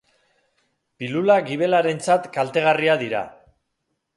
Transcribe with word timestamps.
Pilulak 1.03 1.45
gibelarentzat 1.51 2.25
kaltegarriak 2.39 3.01
dira. 3.05 3.23